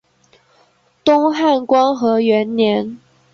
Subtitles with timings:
[1.03, 2.97] 东汉光和元年。